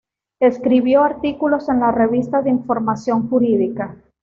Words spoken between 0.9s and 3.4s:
artículos en la "Revista de Información